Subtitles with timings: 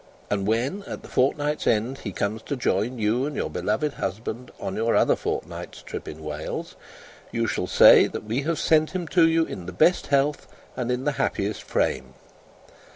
[0.31, 4.49] And when, at the fortnight's end, he comes to join you and your beloved husband,
[4.59, 6.75] on your other fortnight's trip in Wales,
[7.31, 10.91] you shall say that we have sent him to you in the best health and
[10.91, 12.15] in the happiest frame.